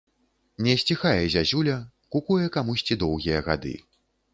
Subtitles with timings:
[0.67, 1.77] Не сціхае зязюля,
[2.17, 3.81] кукуе камусьці доўгія гады.